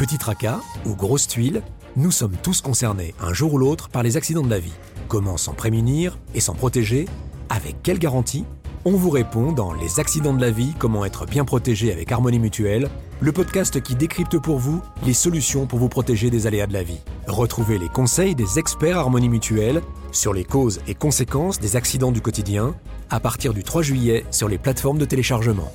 Petit 0.00 0.16
tracas 0.16 0.60
ou 0.86 0.94
grosse 0.94 1.28
tuile, 1.28 1.60
nous 1.94 2.10
sommes 2.10 2.34
tous 2.42 2.62
concernés 2.62 3.14
un 3.20 3.34
jour 3.34 3.52
ou 3.52 3.58
l'autre 3.58 3.90
par 3.90 4.02
les 4.02 4.16
accidents 4.16 4.40
de 4.40 4.48
la 4.48 4.58
vie. 4.58 4.72
Comment 5.08 5.36
s'en 5.36 5.52
prémunir 5.52 6.16
et 6.34 6.40
s'en 6.40 6.54
protéger? 6.54 7.04
Avec 7.50 7.82
quelle 7.82 7.98
garantie? 7.98 8.46
On 8.86 8.92
vous 8.92 9.10
répond 9.10 9.52
dans 9.52 9.74
Les 9.74 10.00
accidents 10.00 10.32
de 10.32 10.40
la 10.40 10.50
vie, 10.50 10.72
comment 10.78 11.04
être 11.04 11.26
bien 11.26 11.44
protégé 11.44 11.92
avec 11.92 12.10
Harmonie 12.12 12.38
Mutuelle, 12.38 12.88
le 13.20 13.30
podcast 13.30 13.82
qui 13.82 13.94
décrypte 13.94 14.38
pour 14.38 14.56
vous 14.56 14.80
les 15.04 15.12
solutions 15.12 15.66
pour 15.66 15.78
vous 15.78 15.90
protéger 15.90 16.30
des 16.30 16.46
aléas 16.46 16.66
de 16.66 16.72
la 16.72 16.82
vie. 16.82 17.00
Retrouvez 17.26 17.76
les 17.76 17.90
conseils 17.90 18.34
des 18.34 18.58
experts 18.58 18.96
Harmonie 18.96 19.28
Mutuelle 19.28 19.82
sur 20.12 20.32
les 20.32 20.44
causes 20.44 20.80
et 20.88 20.94
conséquences 20.94 21.60
des 21.60 21.76
accidents 21.76 22.10
du 22.10 22.22
quotidien 22.22 22.74
à 23.10 23.20
partir 23.20 23.52
du 23.52 23.64
3 23.64 23.82
juillet 23.82 24.24
sur 24.30 24.48
les 24.48 24.56
plateformes 24.56 24.96
de 24.96 25.04
téléchargement. 25.04 25.70